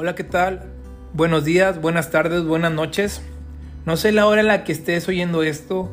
Hola, 0.00 0.14
¿qué 0.14 0.22
tal? 0.22 0.62
Buenos 1.12 1.44
días, 1.44 1.80
buenas 1.80 2.12
tardes, 2.12 2.44
buenas 2.44 2.70
noches. 2.70 3.20
No 3.84 3.96
sé 3.96 4.12
la 4.12 4.28
hora 4.28 4.42
en 4.42 4.46
la 4.46 4.62
que 4.62 4.70
estés 4.70 5.08
oyendo 5.08 5.42
esto, 5.42 5.92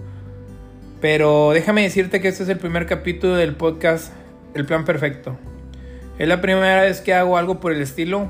pero 1.02 1.50
déjame 1.54 1.82
decirte 1.82 2.22
que 2.22 2.28
este 2.28 2.44
es 2.44 2.50
el 2.50 2.60
primer 2.60 2.86
capítulo 2.86 3.34
del 3.34 3.56
podcast 3.56 4.14
El 4.54 4.68
Plan 4.68 4.86
Perfecto. 4.86 5.40
Es 6.20 6.28
la 6.28 6.40
primera 6.40 6.84
vez 6.84 7.02
que 7.02 7.16
hago 7.16 7.36
algo 7.36 7.60
por 7.60 7.72
el 7.72 7.82
estilo, 7.82 8.30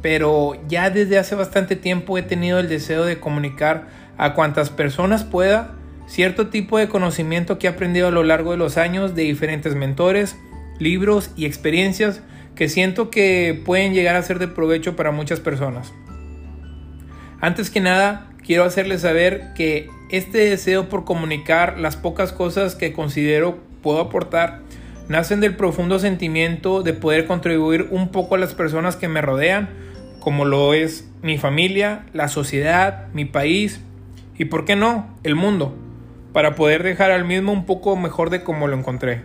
pero 0.00 0.52
ya 0.68 0.90
desde 0.90 1.18
hace 1.18 1.34
bastante 1.34 1.74
tiempo 1.74 2.16
he 2.16 2.22
tenido 2.22 2.60
el 2.60 2.68
deseo 2.68 3.04
de 3.04 3.18
comunicar 3.18 3.88
a 4.18 4.32
cuantas 4.32 4.70
personas 4.70 5.24
pueda 5.24 5.74
cierto 6.06 6.50
tipo 6.50 6.78
de 6.78 6.88
conocimiento 6.88 7.58
que 7.58 7.66
he 7.66 7.70
aprendido 7.70 8.06
a 8.06 8.12
lo 8.12 8.22
largo 8.22 8.52
de 8.52 8.58
los 8.58 8.76
años 8.76 9.16
de 9.16 9.22
diferentes 9.22 9.74
mentores, 9.74 10.36
libros 10.78 11.32
y 11.34 11.46
experiencias 11.46 12.22
que 12.56 12.68
siento 12.68 13.10
que 13.10 13.60
pueden 13.64 13.92
llegar 13.94 14.16
a 14.16 14.22
ser 14.22 14.38
de 14.38 14.48
provecho 14.48 14.96
para 14.96 15.12
muchas 15.12 15.40
personas. 15.40 15.92
Antes 17.40 17.70
que 17.70 17.80
nada, 17.80 18.30
quiero 18.44 18.64
hacerles 18.64 19.02
saber 19.02 19.52
que 19.54 19.88
este 20.10 20.38
deseo 20.38 20.88
por 20.88 21.04
comunicar 21.04 21.78
las 21.78 21.96
pocas 21.96 22.32
cosas 22.32 22.74
que 22.74 22.92
considero 22.92 23.58
puedo 23.82 24.00
aportar 24.00 24.62
nacen 25.08 25.40
del 25.40 25.54
profundo 25.54 25.98
sentimiento 25.98 26.82
de 26.82 26.94
poder 26.94 27.26
contribuir 27.26 27.88
un 27.90 28.08
poco 28.08 28.34
a 28.34 28.38
las 28.38 28.54
personas 28.54 28.96
que 28.96 29.08
me 29.08 29.20
rodean, 29.20 29.68
como 30.18 30.44
lo 30.44 30.74
es 30.74 31.08
mi 31.22 31.38
familia, 31.38 32.06
la 32.12 32.28
sociedad, 32.28 33.06
mi 33.12 33.24
país 33.24 33.80
y, 34.38 34.46
por 34.46 34.64
qué 34.64 34.76
no, 34.76 35.14
el 35.22 35.34
mundo, 35.34 35.76
para 36.32 36.54
poder 36.54 36.82
dejar 36.82 37.10
al 37.10 37.24
mismo 37.24 37.52
un 37.52 37.66
poco 37.66 37.96
mejor 37.96 38.30
de 38.30 38.42
como 38.42 38.66
lo 38.66 38.76
encontré. 38.76 39.22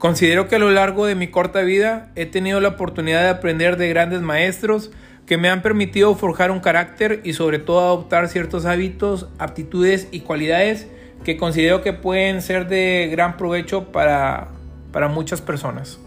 Considero 0.00 0.48
que 0.48 0.56
a 0.56 0.58
lo 0.58 0.70
largo 0.70 1.04
de 1.04 1.14
mi 1.14 1.28
corta 1.28 1.60
vida 1.60 2.10
he 2.16 2.24
tenido 2.24 2.58
la 2.62 2.68
oportunidad 2.68 3.20
de 3.20 3.28
aprender 3.28 3.76
de 3.76 3.90
grandes 3.90 4.22
maestros 4.22 4.90
que 5.26 5.36
me 5.36 5.50
han 5.50 5.60
permitido 5.60 6.14
forjar 6.14 6.50
un 6.50 6.60
carácter 6.60 7.20
y 7.22 7.34
sobre 7.34 7.58
todo 7.58 7.80
adoptar 7.80 8.28
ciertos 8.28 8.64
hábitos, 8.64 9.28
aptitudes 9.38 10.08
y 10.10 10.20
cualidades 10.20 10.88
que 11.22 11.36
considero 11.36 11.82
que 11.82 11.92
pueden 11.92 12.40
ser 12.40 12.66
de 12.66 13.10
gran 13.12 13.36
provecho 13.36 13.92
para, 13.92 14.48
para 14.90 15.08
muchas 15.08 15.42
personas. 15.42 16.00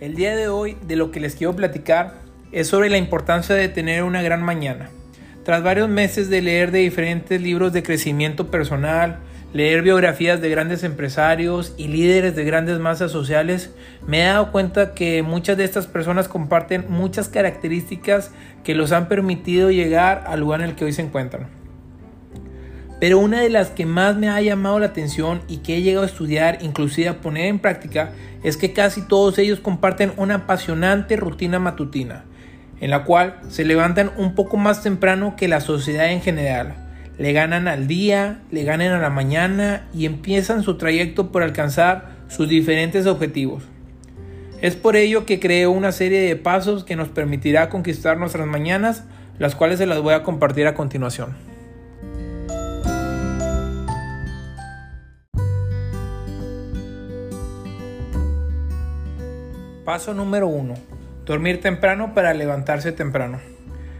El 0.00 0.16
día 0.16 0.34
de 0.34 0.48
hoy 0.48 0.76
de 0.88 0.96
lo 0.96 1.12
que 1.12 1.20
les 1.20 1.36
quiero 1.36 1.54
platicar 1.54 2.25
es 2.52 2.68
sobre 2.68 2.90
la 2.90 2.98
importancia 2.98 3.54
de 3.54 3.68
tener 3.68 4.02
una 4.02 4.22
gran 4.22 4.42
mañana. 4.42 4.90
Tras 5.44 5.62
varios 5.62 5.88
meses 5.88 6.28
de 6.28 6.42
leer 6.42 6.70
de 6.70 6.80
diferentes 6.80 7.40
libros 7.40 7.72
de 7.72 7.82
crecimiento 7.82 8.50
personal, 8.50 9.18
leer 9.52 9.82
biografías 9.82 10.40
de 10.40 10.50
grandes 10.50 10.84
empresarios 10.84 11.74
y 11.76 11.88
líderes 11.88 12.34
de 12.34 12.44
grandes 12.44 12.78
masas 12.78 13.12
sociales, 13.12 13.72
me 14.06 14.22
he 14.22 14.24
dado 14.24 14.52
cuenta 14.52 14.92
que 14.92 15.22
muchas 15.22 15.56
de 15.56 15.64
estas 15.64 15.86
personas 15.86 16.28
comparten 16.28 16.86
muchas 16.88 17.28
características 17.28 18.32
que 18.64 18.74
los 18.74 18.92
han 18.92 19.08
permitido 19.08 19.70
llegar 19.70 20.24
al 20.26 20.40
lugar 20.40 20.60
en 20.60 20.70
el 20.70 20.74
que 20.74 20.84
hoy 20.84 20.92
se 20.92 21.02
encuentran. 21.02 21.48
Pero 22.98 23.18
una 23.18 23.40
de 23.40 23.50
las 23.50 23.70
que 23.70 23.86
más 23.86 24.16
me 24.16 24.28
ha 24.28 24.40
llamado 24.40 24.78
la 24.78 24.86
atención 24.86 25.42
y 25.48 25.58
que 25.58 25.76
he 25.76 25.82
llegado 25.82 26.04
a 26.04 26.08
estudiar, 26.08 26.58
inclusive 26.62 27.08
a 27.08 27.20
poner 27.20 27.46
en 27.46 27.58
práctica, 27.58 28.12
es 28.42 28.56
que 28.56 28.72
casi 28.72 29.02
todos 29.02 29.38
ellos 29.38 29.60
comparten 29.60 30.12
una 30.16 30.36
apasionante 30.36 31.16
rutina 31.16 31.58
matutina 31.58 32.24
en 32.80 32.90
la 32.90 33.04
cual 33.04 33.38
se 33.48 33.64
levantan 33.64 34.10
un 34.16 34.34
poco 34.34 34.56
más 34.56 34.82
temprano 34.82 35.34
que 35.36 35.48
la 35.48 35.60
sociedad 35.60 36.10
en 36.10 36.20
general. 36.20 36.74
Le 37.18 37.32
ganan 37.32 37.68
al 37.68 37.86
día, 37.86 38.40
le 38.50 38.64
ganan 38.64 38.92
a 38.92 38.98
la 38.98 39.08
mañana 39.08 39.86
y 39.94 40.04
empiezan 40.04 40.62
su 40.62 40.76
trayecto 40.76 41.32
por 41.32 41.42
alcanzar 41.42 42.10
sus 42.28 42.48
diferentes 42.48 43.06
objetivos. 43.06 43.62
Es 44.60 44.76
por 44.76 44.96
ello 44.96 45.24
que 45.24 45.40
creo 45.40 45.70
una 45.70 45.92
serie 45.92 46.20
de 46.20 46.36
pasos 46.36 46.84
que 46.84 46.96
nos 46.96 47.08
permitirá 47.08 47.68
conquistar 47.68 48.18
nuestras 48.18 48.46
mañanas, 48.46 49.04
las 49.38 49.54
cuales 49.54 49.78
se 49.78 49.86
las 49.86 50.00
voy 50.00 50.14
a 50.14 50.22
compartir 50.22 50.66
a 50.66 50.74
continuación. 50.74 51.34
Paso 59.84 60.12
número 60.12 60.48
1 60.48 60.95
Dormir 61.26 61.60
temprano 61.60 62.14
para 62.14 62.32
levantarse 62.34 62.92
temprano. 62.92 63.40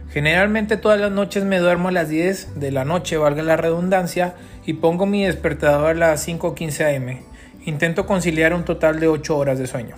Generalmente 0.09 0.77
todas 0.77 0.99
las 0.99 1.11
noches 1.11 1.43
me 1.43 1.59
duermo 1.59 1.89
a 1.89 1.91
las 1.91 2.07
10 2.07 2.57
de 2.57 2.71
la 2.71 2.85
noche, 2.85 3.17
valga 3.17 3.43
la 3.43 3.57
redundancia, 3.57 4.35
y 4.65 4.73
pongo 4.73 5.05
mi 5.05 5.25
despertador 5.25 5.91
a 5.91 5.93
las 5.93 6.25
5.15 6.25 6.95
am. 6.95 7.19
Intento 7.65 8.05
conciliar 8.05 8.53
un 8.53 8.63
total 8.63 9.01
de 9.01 9.09
8 9.09 9.37
horas 9.37 9.59
de 9.59 9.67
sueño. 9.67 9.95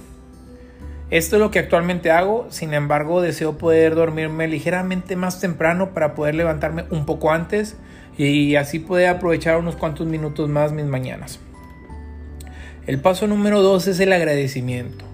Esto 1.11 1.35
es 1.35 1.39
lo 1.39 1.51
que 1.51 1.59
actualmente 1.59 2.09
hago, 2.09 2.47
sin 2.49 2.73
embargo 2.73 3.21
deseo 3.21 3.59
poder 3.59 3.93
dormirme 3.93 4.47
ligeramente 4.47 5.15
más 5.15 5.39
temprano 5.39 5.93
para 5.93 6.15
poder 6.15 6.33
levantarme 6.33 6.85
un 6.89 7.05
poco 7.05 7.31
antes 7.31 7.77
y 8.17 8.55
así 8.55 8.79
poder 8.79 9.07
aprovechar 9.07 9.57
unos 9.57 9.75
cuantos 9.75 10.07
minutos 10.07 10.49
más 10.49 10.71
mis 10.71 10.85
mañanas. 10.85 11.39
El 12.87 12.99
paso 12.99 13.27
número 13.27 13.61
2 13.61 13.87
es 13.87 13.99
el 13.99 14.13
agradecimiento. 14.13 15.05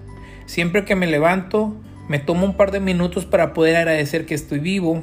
Siempre 0.46 0.84
que 0.84 0.96
me 0.96 1.06
levanto, 1.06 1.76
me 2.08 2.18
tomo 2.18 2.46
un 2.46 2.56
par 2.56 2.70
de 2.70 2.80
minutos 2.80 3.26
para 3.26 3.52
poder 3.52 3.76
agradecer 3.76 4.26
que 4.26 4.34
estoy 4.34 4.60
vivo. 4.60 5.02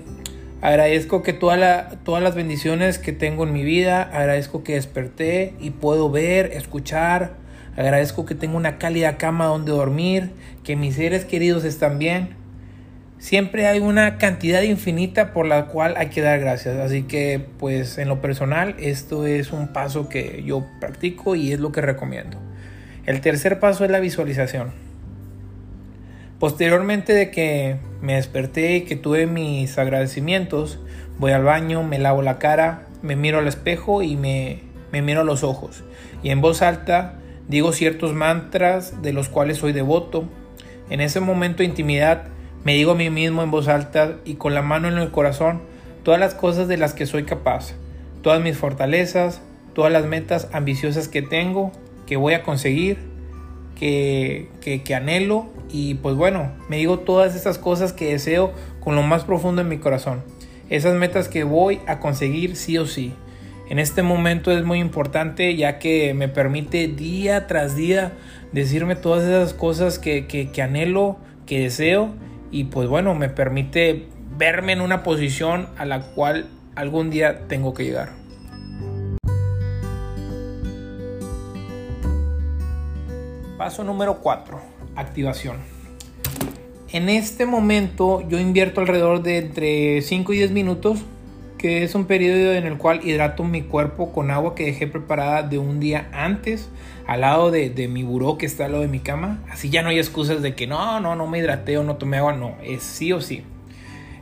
Agradezco 0.62 1.24
que 1.24 1.34
todas 1.34 1.60
las 2.06 2.36
bendiciones 2.36 2.98
que 2.98 3.12
tengo 3.12 3.44
en 3.44 3.52
mi 3.52 3.64
vida, 3.64 4.02
agradezco 4.04 4.64
que 4.64 4.76
desperté 4.76 5.56
y 5.60 5.72
puedo 5.72 6.10
ver, 6.10 6.52
escuchar. 6.54 7.34
Agradezco 7.76 8.26
que 8.26 8.36
tengo 8.36 8.56
una 8.56 8.78
cálida 8.78 9.18
cama 9.18 9.46
donde 9.46 9.74
dormir, 9.74 10.32
que 10.64 10.78
mis 10.78 10.96
seres 10.96 11.26
queridos 11.26 11.66
están 11.66 12.00
bien. 12.00 12.38
Siempre 13.18 13.68
hay 13.68 13.80
una 13.80 14.18
cantidad 14.18 14.62
infinita 14.62 15.34
por 15.34 15.46
la 15.48 15.66
cual 15.66 15.96
hay 15.98 16.08
que 16.08 16.22
dar 16.22 16.40
gracias. 16.40 16.78
Así 16.78 17.04
que 17.04 17.46
pues 17.60 17.98
en 17.98 18.08
lo 18.08 18.22
personal 18.22 18.76
esto 18.80 19.26
es 19.26 19.52
un 19.52 19.74
paso 19.74 20.08
que 20.08 20.44
yo 20.46 20.66
practico 20.80 21.36
y 21.36 21.52
es 21.52 21.60
lo 21.60 21.74
que 21.74 21.82
recomiendo. 21.82 22.38
El 23.06 23.20
tercer 23.20 23.60
paso 23.60 23.84
es 23.84 23.92
la 23.92 24.00
visualización. 24.00 24.83
Posteriormente 26.40 27.14
de 27.14 27.32
que 27.32 27.78
me 28.02 28.16
desperté 28.16 28.76
y 28.76 28.82
que 28.82 28.96
tuve 28.96 29.28
mis 29.28 29.78
agradecimientos, 29.78 30.80
voy 31.18 31.32
al 31.32 31.44
baño, 31.44 31.84
me 31.84 32.00
lavo 32.00 32.22
la 32.22 32.38
cara, 32.38 32.88
me 33.02 33.16
miro 33.16 33.40
al 33.40 33.48
espejo 33.48 34.02
y 34.02 34.16
me, 34.16 34.60
me 34.92 35.02
miro 35.02 35.24
los 35.24 35.44
ojos. 35.44 35.84
Y 36.22 36.30
en 36.30 36.42
voz 36.42 36.62
alta 36.62 37.20
digo 37.48 37.72
ciertos 37.72 38.14
mantras 38.14 39.02
de 39.02 39.14
los 39.14 39.30
cuales 39.30 39.58
soy 39.58 39.74
devoto. 39.74 40.26
En 40.90 41.02
ese 41.02 41.20
momento 41.20 41.60
de 41.60 41.66
intimidad 41.66 42.26
me 42.64 42.74
digo 42.74 42.92
a 42.94 42.96
mí 42.96 43.10
mismo 43.10 43.44
en 43.44 43.52
voz 43.52 43.68
alta 43.68 44.18
y 44.26 44.36
con 44.36 44.54
la 44.54 44.62
mano 44.62 44.88
en 44.88 44.98
el 44.98 45.12
corazón 45.12 45.62
todas 46.04 46.20
las 46.20 46.34
cosas 46.34 46.68
de 46.68 46.78
las 46.78 46.94
que 46.94 47.06
soy 47.06 47.24
capaz, 47.24 47.74
todas 48.22 48.42
mis 48.42 48.58
fortalezas, 48.58 49.42
todas 49.74 49.92
las 49.92 50.06
metas 50.06 50.50
ambiciosas 50.54 51.08
que 51.08 51.22
tengo, 51.22 51.72
que 52.06 52.18
voy 52.18 52.34
a 52.34 52.44
conseguir 52.44 53.13
que, 53.76 54.50
anhelo 54.96 55.48
y 55.72 55.96
pues 55.96 56.16
bueno, 56.16 56.52
me 56.70 56.78
digo 56.78 57.00
todas 57.00 57.36
estas 57.36 57.58
cosas 57.58 57.94
que 57.94 58.12
deseo 58.12 58.54
con 58.80 58.96
lo 58.96 59.02
más 59.04 59.24
profundo 59.24 59.62
en 59.62 59.70
mi 59.70 59.78
corazón. 59.78 60.24
Esas 60.70 60.96
metas 60.96 61.28
que 61.28 61.44
voy 61.44 61.80
a 61.88 62.00
conseguir 62.00 62.56
sí 62.56 62.78
o 62.78 62.86
sí. 62.86 63.14
En 63.70 63.80
este 63.80 64.04
momento 64.04 64.52
es 64.52 64.64
muy 64.64 64.80
importante 64.80 65.56
ya 65.56 65.80
que 65.80 66.14
me 66.14 66.28
permite 66.28 66.88
día 66.88 67.48
tras 67.48 67.76
día 67.76 68.14
decirme 68.52 68.96
todas 68.96 69.24
esas 69.24 69.54
cosas 69.54 70.00
que, 70.00 70.28
que 70.28 70.62
anhelo, 70.62 71.18
que 71.46 71.60
deseo 71.62 72.10
y 72.52 72.66
pues 72.66 72.88
bueno, 72.88 73.16
me 73.16 73.30
permite 73.30 74.08
verme 74.38 74.74
en 74.74 74.82
una 74.82 75.04
posición 75.04 75.68
a 75.78 75.86
la 75.86 76.02
cual 76.02 76.48
algún 76.76 77.10
día 77.10 77.48
tengo 77.48 77.74
que 77.74 77.84
llegar. 77.84 78.23
Paso 83.64 83.86
número 83.86 84.16
4. 84.16 84.60
Activación. 84.98 85.56
En 86.92 87.08
este 87.08 87.46
momento 87.46 88.22
yo 88.28 88.38
invierto 88.38 88.82
alrededor 88.82 89.24
de 89.24 89.38
entre 89.38 90.02
5 90.02 90.34
y 90.34 90.38
10 90.40 90.52
minutos, 90.52 91.00
que 91.58 91.86
es 91.86 91.96
un 91.96 92.04
periodo 92.04 92.52
en 92.56 92.66
el 92.66 92.78
cual 92.78 93.00
hidrato 93.08 93.46
mi 93.46 93.62
cuerpo 93.62 94.12
con 94.12 94.32
agua 94.32 94.54
que 94.54 94.66
dejé 94.66 94.88
preparada 94.88 95.44
de 95.44 95.60
un 95.60 95.80
día 95.80 96.10
antes, 96.12 96.68
al 97.08 97.22
lado 97.22 97.52
de, 97.52 97.88
mi 97.88 98.04
buró 98.04 98.38
que 98.38 98.48
está 98.48 98.66
al 98.66 98.74
lado 98.74 98.82
de 98.82 98.90
mi 98.90 99.00
cama. 99.00 99.42
Así 99.50 99.70
ya 99.70 99.82
no 99.82 99.88
hay 99.88 99.98
excusas 99.98 100.42
de 100.42 100.56
que 100.56 100.68
no, 100.68 101.00
no, 101.00 101.16
no 101.16 101.26
me 101.26 101.40
hidraté 101.40 101.78
o 101.78 101.84
no 101.84 101.96
tomé 101.96 102.18
agua, 102.18 102.34
no, 102.34 102.58
es 102.66 102.84
sí 102.84 103.14
o 103.14 103.22
sí. 103.22 103.46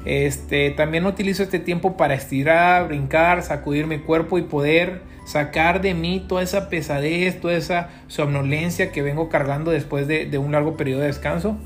Este, 0.06 0.71
también 0.71 1.06
utilizo 1.06 1.44
este 1.44 1.59
tiempo 1.59 1.95
para 1.95 2.15
estirar, 2.15 2.88
brincar, 2.88 3.44
sacudir 3.44 3.86
mi 3.86 4.00
cuerpo 4.00 4.38
y 4.38 4.42
poder 4.42 5.01
sacar 5.25 5.81
de 5.81 5.94
mí 5.94 6.25
toda 6.27 6.42
esa 6.42 6.69
pesadez, 6.69 7.39
toda 7.39 7.53
esa 7.53 7.89
somnolencia 8.07 8.92
que 8.92 9.01
vengo 9.01 9.30
cargando 9.30 9.71
después 9.71 10.07
de, 10.07 10.38
un 10.38 10.51
largo 10.51 10.75
periodo 10.75 11.01
de 11.01 11.07
descanso. 11.07 11.57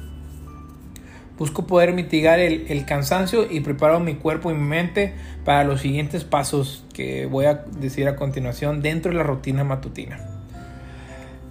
Busco 1.38 1.68
poder 1.68 1.94
mitigar 1.94 2.40
el, 2.40 2.86
cansancio 2.86 3.50
y 3.50 3.60
preparo 3.60 4.00
mi 4.00 4.16
cuerpo 4.16 4.52
y 4.52 4.54
mi 4.54 4.68
mente 4.68 5.14
para 5.44 5.64
los 5.64 5.82
siguientes 5.82 6.24
pasos 6.24 6.86
que 6.94 7.26
voy 7.26 7.46
a 7.46 7.66
decir 7.80 8.08
a 8.08 8.16
continuación 8.16 8.82
dentro 8.82 9.12
de 9.12 9.18
la 9.18 9.24
rutina 9.24 9.64
matutina. 9.64 10.20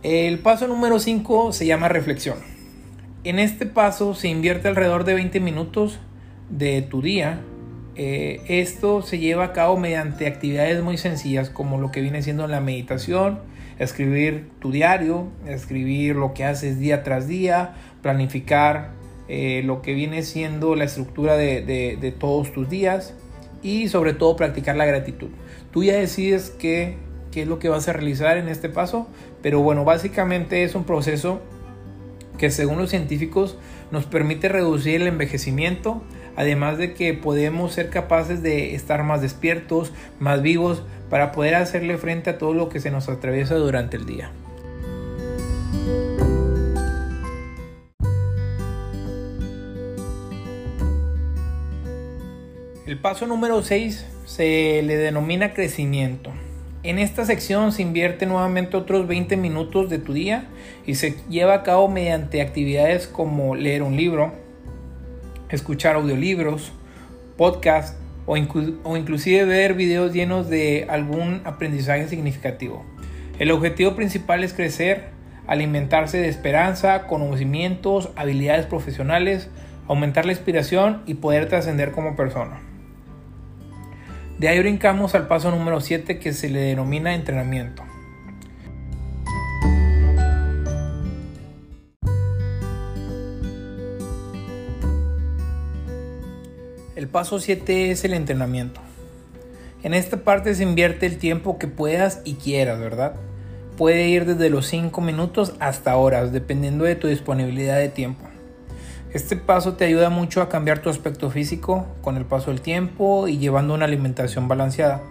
El 0.03 0.39
paso 0.39 0.69
número 0.69 0.99
5 0.99 1.53
se 1.53 1.67
llama 1.67 1.89
reflexión. 1.89 2.37
En 3.25 3.39
este 3.39 3.65
paso 3.65 4.15
se 4.15 4.29
invierte 4.29 4.69
alrededor 4.69 5.05
de 5.05 5.15
20 5.15 5.41
minutos 5.41 5.99
de 6.49 6.83
tu 6.83 7.03
día. 7.03 7.41
Eh, 7.97 8.41
esto 8.49 9.03
se 9.03 9.19
lleva 9.19 9.45
a 9.45 9.53
cabo 9.53 9.77
mediante 9.77 10.27
actividades 10.27 10.83
muy 10.83 10.97
sencillas 10.97 11.51
como 11.51 11.79
lo 11.79 11.93
que 11.93 12.01
viene 12.01 12.23
siendo 12.23 12.47
la 12.49 12.61
meditación, 12.61 13.41
escribir 13.79 14.51
tu 14.59 14.73
diario, 14.73 15.29
escribir 15.47 16.17
lo 16.17 16.35
que 16.35 16.45
haces 16.45 16.79
día 16.79 17.03
tras 17.03 17.29
día, 17.29 17.75
planificar 18.03 18.91
eh, 19.29 19.63
lo 19.65 19.81
que 19.81 19.95
viene 19.95 20.23
siendo 20.23 20.75
la 20.75 20.85
estructura 20.85 21.37
de, 21.37 22.15
todos 22.19 22.53
tus 22.53 22.69
días 22.69 23.15
y 23.63 23.89
sobre 23.89 24.13
todo 24.13 24.37
practicar 24.37 24.77
la 24.77 24.85
gratitud. 24.87 25.29
Tú 25.71 25.85
ya 25.85 25.95
decides 25.95 26.51
qué, 26.51 26.97
qué 27.31 27.43
es 27.43 27.49
lo 27.49 27.59
que 27.59 27.69
vas 27.69 27.89
a 27.89 27.93
realizar 27.93 28.37
en 28.37 28.49
este 28.49 28.69
paso, 28.69 29.09
pero 29.41 29.61
bueno, 29.61 29.85
básicamente 29.85 30.65
es 30.65 30.75
un 30.75 30.85
proceso 30.85 31.41
que 32.39 32.51
según 32.51 32.79
los 32.79 32.91
científicos 32.91 33.57
nos 33.91 34.07
permite 34.07 34.49
reducir 34.49 35.01
el 35.01 35.07
envejecimiento, 35.07 36.03
además 36.37 36.79
de 36.79 36.95
que 36.95 37.15
podemos 37.15 37.73
ser 37.73 37.91
capaces 37.91 38.43
de 38.43 38.75
estar 38.75 39.03
más 39.05 39.23
despiertos, 39.23 39.93
más 40.19 40.43
vivos, 40.43 40.83
para 41.11 41.33
poder 41.33 41.55
hacerle 41.55 41.97
frente 41.99 42.31
a 42.31 42.39
todo 42.39 42.55
lo 42.55 42.69
que 42.69 42.81
se 42.81 42.91
nos 42.91 43.09
atraviesa 43.09 43.55
durante 43.57 43.97
el 43.97 44.07
día. 44.07 44.31
El 52.87 52.99
paso 52.99 53.27
número 53.27 53.63
6 53.63 54.05
se 54.27 54.83
le 54.83 54.97
denomina 54.97 55.55
crecimiento. 55.55 56.31
En 56.83 56.99
esta 56.99 57.25
sección 57.25 57.73
se 57.73 57.81
invierte 57.81 58.27
nuevamente 58.27 58.77
otros 58.77 59.07
20 59.07 59.39
minutos 59.39 59.89
de 59.89 59.99
tu 59.99 60.13
día 60.13 60.49
y 60.87 60.97
se 60.97 61.17
lleva 61.31 61.55
a 61.55 61.63
cabo 61.63 61.89
mediante 61.89 62.43
actividades 62.43 63.07
como 63.07 63.55
leer 63.55 63.83
un 63.83 63.97
libro, 63.97 64.35
escuchar 65.51 65.97
audiolibros, 65.97 66.73
podcast 67.37 67.99
o, 68.27 68.35
o 68.85 68.97
inclusive 68.97 69.45
ver 69.45 69.75
videos 69.75 70.13
llenos 70.13 70.49
de 70.49 70.87
algún 70.89 71.43
aprendizaje 71.45 72.09
significativo. 72.09 72.85
El 73.39 73.51
objetivo 73.51 73.95
principal 73.95 74.45
es 74.45 74.53
crecer, 74.53 75.09
alimentarse 75.47 76.19
de 76.19 76.29
esperanza, 76.29 77.07
conocimientos, 77.07 78.11
habilidades 78.17 78.67
profesionales, 78.67 79.51
aumentar 79.89 80.25
la 80.25 80.33
inspiración 80.33 81.03
y 81.07 81.15
poder 81.15 81.49
trascender 81.49 81.93
como 81.93 82.17
persona. 82.17 82.61
De 84.39 84.49
ahí 84.49 84.59
brincamos 84.59 85.15
al 85.15 85.29
paso 85.29 85.51
número 85.51 85.81
7 85.81 86.19
que 86.19 86.33
se 86.33 86.49
le 86.49 86.61
denomina 86.61 87.15
entrenamiento. 87.15 87.83
El 96.97 97.09
paso 97.09 97.41
7 97.41 97.91
es 97.91 98.05
el 98.05 98.15
entrenamiento. 98.15 98.81
En 99.83 99.95
esta 99.95 100.19
parte 100.19 100.55
se 100.55 100.63
invierte 100.63 101.07
el 101.07 101.19
tiempo 101.19 101.59
que 101.59 101.67
puedas 101.67 102.23
y 102.25 102.35
quieras, 102.35 102.79
¿verdad? 102.79 103.17
Puede 103.77 104.07
ir 104.07 104.27
desde 104.27 104.49
los 104.49 104.69
5 104.69 105.01
minutos 105.01 105.55
hasta 105.59 105.97
horas, 105.97 106.33
dependiendo 106.33 106.85
de 106.85 106.95
tu 106.95 107.09
disponibilidad 107.09 107.79
de 107.79 107.89
tiempo. 107.89 108.25
Este 109.13 109.35
paso 109.37 109.75
te 109.75 109.87
ayuda 109.87 110.09
mucho 110.09 110.41
a 110.41 110.49
cambiar 110.49 110.83
tu 110.83 110.89
aspecto 110.89 111.31
físico 111.31 111.85
con 112.01 112.17
el 112.17 112.27
paso 112.27 112.53
del 112.53 112.61
tiempo 112.61 113.27
y 113.27 113.39
llevando 113.39 113.75
una 113.75 113.87
alimentación 113.87 114.47
balanceada. 114.47 115.03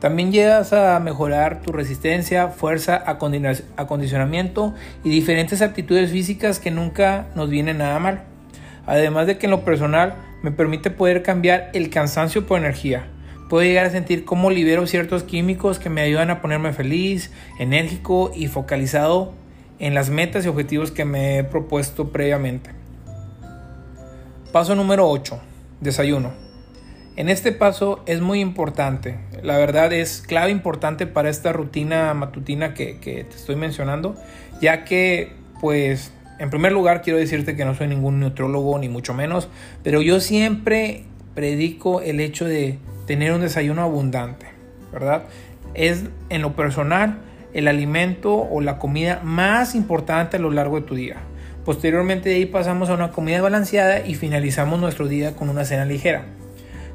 También 0.00 0.32
llegas 0.32 0.74
a 0.74 1.00
mejorar 1.00 1.62
tu 1.62 1.72
resistencia, 1.72 2.48
fuerza, 2.48 3.02
acondicionamiento 3.06 4.74
y 5.02 5.08
diferentes 5.08 5.62
aptitudes 5.62 6.10
físicas 6.10 6.60
que 6.60 6.70
nunca 6.70 7.28
nos 7.34 7.48
vienen 7.48 7.78
nada 7.78 7.98
mal. 7.98 8.24
Además 8.84 9.26
de 9.26 9.38
que 9.38 9.46
en 9.46 9.52
lo 9.52 9.64
personal 9.64 10.14
me 10.46 10.52
permite 10.52 10.92
poder 10.92 11.24
cambiar 11.24 11.70
el 11.74 11.90
cansancio 11.90 12.46
por 12.46 12.60
energía. 12.60 13.08
Puedo 13.48 13.64
llegar 13.64 13.84
a 13.84 13.90
sentir 13.90 14.24
cómo 14.24 14.48
libero 14.48 14.86
ciertos 14.86 15.24
químicos 15.24 15.80
que 15.80 15.90
me 15.90 16.02
ayudan 16.02 16.30
a 16.30 16.40
ponerme 16.40 16.72
feliz, 16.72 17.32
enérgico 17.58 18.30
y 18.32 18.46
focalizado 18.46 19.32
en 19.80 19.92
las 19.92 20.08
metas 20.08 20.46
y 20.46 20.48
objetivos 20.48 20.92
que 20.92 21.04
me 21.04 21.38
he 21.38 21.42
propuesto 21.42 22.12
previamente. 22.12 22.70
Paso 24.52 24.76
número 24.76 25.10
8. 25.10 25.36
Desayuno. 25.80 26.32
En 27.16 27.28
este 27.28 27.50
paso 27.50 28.04
es 28.06 28.20
muy 28.20 28.38
importante, 28.38 29.18
la 29.42 29.56
verdad 29.56 29.92
es 29.92 30.22
clave 30.24 30.52
importante 30.52 31.08
para 31.08 31.28
esta 31.28 31.52
rutina 31.52 32.14
matutina 32.14 32.72
que, 32.72 32.94
te 33.02 33.34
estoy 33.34 33.56
mencionando, 33.56 34.14
ya 34.60 34.84
que 34.84 35.32
pues 35.60 36.12
en 36.38 36.50
primer 36.50 36.72
lugar 36.72 37.02
quiero 37.02 37.18
decirte 37.18 37.56
que 37.56 37.64
no 37.64 37.74
soy 37.74 37.88
ningún 37.88 38.20
neutrólogo 38.20 38.78
ni 38.78 38.88
mucho 38.88 39.14
menos, 39.14 39.48
pero 39.82 40.02
yo 40.02 40.20
siempre 40.20 41.04
predico 41.34 42.00
el 42.00 42.20
hecho 42.20 42.44
de 42.44 42.78
tener 43.06 43.32
un 43.32 43.40
desayuno 43.40 43.82
abundante, 43.82 44.46
¿verdad? 44.92 45.24
Es 45.74 46.04
en 46.28 46.42
lo 46.42 46.56
personal 46.56 47.18
el 47.52 47.68
alimento 47.68 48.34
o 48.34 48.60
la 48.60 48.78
comida 48.78 49.20
más 49.24 49.74
importante 49.74 50.36
a 50.36 50.40
lo 50.40 50.50
largo 50.50 50.80
de 50.80 50.86
tu 50.86 50.94
día. 50.94 51.16
Posteriormente 51.64 52.28
de 52.28 52.36
ahí 52.36 52.46
pasamos 52.46 52.90
a 52.90 52.94
una 52.94 53.10
comida 53.10 53.40
balanceada 53.40 54.06
y 54.06 54.14
finalizamos 54.14 54.78
nuestro 54.78 55.08
día 55.08 55.34
con 55.34 55.48
una 55.48 55.64
cena 55.64 55.84
ligera. 55.84 56.24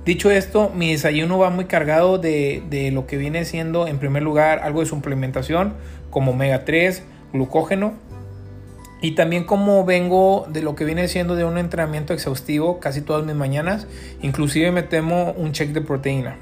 Dicho 0.06 0.32
esto, 0.32 0.72
mi 0.76 0.92
desayuno 0.92 1.38
va 1.38 1.50
muy 1.50 1.66
cargado 1.66 2.18
de, 2.18 2.90
lo 2.94 3.06
que 3.06 3.18
viene 3.18 3.46
siendo 3.46 3.88
en 3.88 4.00
primer 4.00 4.24
lugar 4.24 4.60
algo 4.60 4.80
de 4.80 4.86
suplementación 4.86 5.74
como 6.10 6.32
omega 6.32 6.66
3, 6.66 7.04
glucógeno 7.34 7.94
y 9.02 9.12
también 9.12 9.44
como 9.44 9.84
vengo 9.84 10.46
de 10.50 10.62
lo 10.62 10.76
que 10.76 10.86
viene 10.86 11.08
siendo 11.08 11.36
de 11.36 11.44
un 11.44 11.58
entrenamiento 11.58 12.14
exhaustivo 12.14 12.80
casi 12.80 13.02
todas 13.02 13.26
mis 13.26 13.36
mañanas, 13.36 13.88
inclusive 14.22 14.72
me 14.72 14.84
temo 14.84 15.32
un 15.34 15.52
check 15.52 15.72
de 15.72 15.82
proteína. 15.82 16.38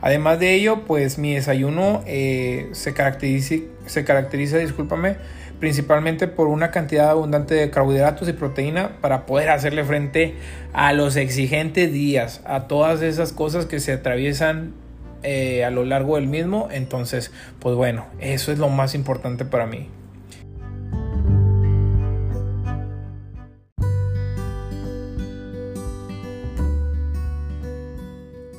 Además 0.00 0.38
de 0.38 0.54
ello, 0.54 0.84
pues 0.86 1.18
mi 1.18 1.34
desayuno 1.34 2.02
eh, 2.06 2.68
se 2.72 2.94
caracteriza, 2.94 3.56
se 3.86 4.04
caracteriza, 4.04 4.58
discúlpame, 4.58 5.16
principalmente 5.58 6.28
por 6.28 6.46
una 6.46 6.70
cantidad 6.70 7.10
abundante 7.10 7.54
de 7.54 7.70
carbohidratos 7.70 8.28
y 8.28 8.32
proteína 8.32 9.00
para 9.00 9.26
poder 9.26 9.48
hacerle 9.48 9.82
frente 9.84 10.34
a 10.72 10.92
los 10.92 11.16
exigentes 11.16 11.92
días, 11.92 12.42
a 12.44 12.68
todas 12.68 13.02
esas 13.02 13.32
cosas 13.32 13.66
que 13.66 13.80
se 13.80 13.92
atraviesan 13.92 14.74
eh, 15.24 15.64
a 15.64 15.70
lo 15.70 15.84
largo 15.84 16.16
del 16.16 16.28
mismo. 16.28 16.68
Entonces, 16.70 17.32
pues 17.58 17.74
bueno, 17.74 18.06
eso 18.20 18.52
es 18.52 18.58
lo 18.58 18.68
más 18.68 18.94
importante 18.94 19.44
para 19.44 19.66
mí. 19.66 19.88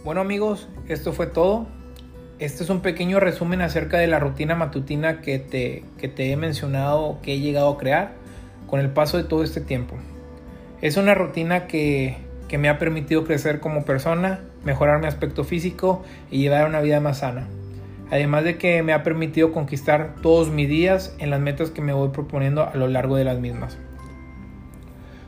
Bueno 0.08 0.22
amigos, 0.22 0.70
esto 0.88 1.12
fue 1.12 1.28
todo. 1.28 1.68
Este 2.40 2.64
es 2.64 2.70
un 2.70 2.80
pequeño 2.80 3.20
resumen 3.20 3.60
acerca 3.60 3.98
de 3.98 4.08
la 4.08 4.20
rutina 4.20 4.56
matutina 4.56 5.20
que 5.20 5.38
te, 5.38 5.84
que 5.98 6.08
te 6.08 6.32
he 6.32 6.38
mencionado, 6.38 7.20
que 7.22 7.34
he 7.34 7.40
llegado 7.42 7.72
a 7.72 7.78
crear 7.78 8.14
con 8.68 8.80
el 8.80 8.90
paso 8.90 9.18
de 9.18 9.26
todo 9.26 9.44
este 9.44 9.60
tiempo. 9.60 9.98
Es 10.82 10.96
una 10.96 11.14
rutina 11.14 11.68
que, 11.68 12.16
que 12.48 12.58
me 12.58 12.70
ha 12.70 12.80
permitido 12.80 13.26
crecer 13.26 13.60
como 13.60 13.84
persona, 13.84 14.40
mejorar 14.64 15.02
mi 15.02 15.08
aspecto 15.08 15.44
físico 15.44 16.06
y 16.32 16.40
llevar 16.40 16.70
una 16.70 16.80
vida 16.80 17.02
más 17.02 17.18
sana. 17.18 17.50
Además 18.10 18.46
de 18.46 18.58
que 18.58 18.84
me 18.84 18.94
ha 18.94 19.04
permitido 19.04 19.52
conquistar 19.52 20.16
todos 20.22 20.50
mis 20.50 20.70
días 20.70 21.18
en 21.20 21.32
las 21.32 21.42
metas 21.42 21.70
que 21.70 21.82
me 21.82 21.92
voy 21.92 22.12
proponiendo 22.12 22.64
a 22.64 22.74
lo 22.76 22.88
largo 22.88 23.18
de 23.18 23.26
las 23.26 23.40
mismas. 23.40 23.78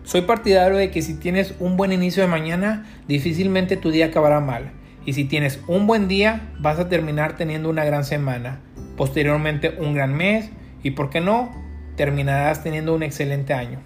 Soy 0.10 0.22
partidario 0.22 0.76
de 0.76 0.90
que 0.90 1.04
si 1.04 1.14
tienes 1.14 1.54
un 1.60 1.78
buen 1.78 1.92
inicio 1.92 2.24
de 2.24 2.28
mañana, 2.28 2.88
difícilmente 3.08 3.78
tu 3.78 3.92
día 3.92 4.08
acabará 4.08 4.40
mal 4.40 4.72
y 5.06 5.14
si 5.14 5.24
tienes 5.24 5.60
un 5.68 5.86
buen 5.86 6.08
día, 6.08 6.50
vas 6.58 6.80
a 6.80 6.90
terminar 6.90 7.38
teniendo 7.38 7.70
una 7.70 7.86
gran 7.86 8.04
semana, 8.04 8.60
posteriormente 8.98 9.76
un 9.78 9.94
gran 9.94 10.16
mes 10.16 10.50
y, 10.82 10.90
¿por 10.92 11.12
qué 11.12 11.22
no?, 11.22 11.52
terminarás 11.96 12.64
teniendo 12.64 12.96
un 12.96 13.04
excelente 13.04 13.54
año. 13.54 13.82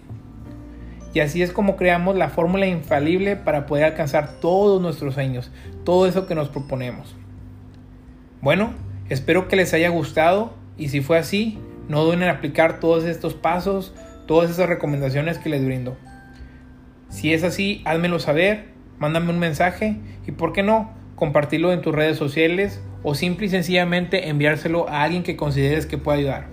Y 1.13 1.19
así 1.19 1.41
es 1.41 1.51
como 1.51 1.75
creamos 1.75 2.15
la 2.15 2.29
fórmula 2.29 2.67
infalible 2.67 3.35
para 3.35 3.65
poder 3.65 3.83
alcanzar 3.83 4.39
todos 4.39 4.81
nuestros 4.81 5.15
sueños, 5.15 5.51
todo 5.83 6.07
eso 6.07 6.25
que 6.25 6.35
nos 6.35 6.47
proponemos. 6.47 7.17
Bueno, 8.39 8.71
espero 9.09 9.49
que 9.49 9.57
les 9.57 9.73
haya 9.73 9.89
gustado 9.89 10.53
y 10.77 10.87
si 10.87 11.01
fue 11.01 11.17
así, 11.17 11.59
no 11.89 12.05
duden 12.05 12.23
en 12.23 12.29
aplicar 12.29 12.79
todos 12.79 13.03
estos 13.03 13.33
pasos, 13.33 13.93
todas 14.25 14.49
esas 14.49 14.69
recomendaciones 14.69 15.37
que 15.37 15.49
les 15.49 15.65
brindo. 15.65 15.97
Si 17.13 17.31
es 17.31 17.43
así, 17.43 17.83
házmelo 17.85 18.17
saber, 18.17 18.65
mándame 18.97 19.29
un 19.29 19.37
mensaje 19.37 19.97
y 20.25 20.31
por 20.31 20.51
qué 20.51 20.63
no, 20.63 20.91
compartirlo 21.15 21.71
en 21.71 21.81
tus 21.81 21.93
redes 21.93 22.17
sociales 22.17 22.81
o 23.03 23.13
simple 23.13 23.45
y 23.45 23.49
sencillamente 23.49 24.29
enviárselo 24.29 24.89
a 24.89 25.03
alguien 25.03 25.21
que 25.21 25.37
consideres 25.37 25.85
que 25.85 25.99
pueda 25.99 26.17
ayudar. 26.17 26.47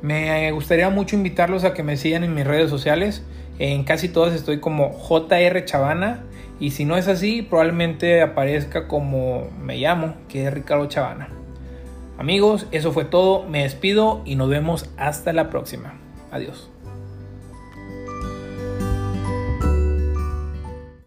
Me 0.00 0.50
gustaría 0.52 0.88
mucho 0.88 1.14
invitarlos 1.14 1.62
a 1.64 1.74
que 1.74 1.82
me 1.82 1.98
sigan 1.98 2.24
en 2.24 2.34
mis 2.34 2.44
redes 2.44 2.70
sociales 2.70 3.22
En 3.58 3.84
casi 3.84 4.08
todas 4.08 4.32
estoy 4.32 4.60
como 4.60 4.90
JR 4.92 5.62
Chavana. 5.66 6.24
Y 6.58 6.70
si 6.70 6.86
no 6.86 6.96
es 6.96 7.06
así, 7.06 7.42
probablemente 7.42 8.22
aparezca 8.22 8.88
como 8.88 9.50
me 9.62 9.76
llamo, 9.76 10.14
que 10.28 10.46
es 10.46 10.54
Ricardo 10.54 10.86
Chavana. 10.86 11.28
Amigos, 12.18 12.66
eso 12.72 12.92
fue 12.92 13.04
todo. 13.04 13.44
Me 13.44 13.64
despido 13.64 14.22
y 14.24 14.36
nos 14.36 14.48
vemos 14.48 14.88
hasta 14.96 15.34
la 15.34 15.50
próxima. 15.50 15.94
Adiós. 16.30 16.71